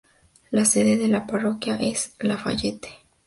La 0.49 0.65
sede 0.65 0.97
de 0.97 1.07
la 1.07 1.27
parroquia 1.27 1.75
es 1.79 2.15
Lafayette. 2.21 2.87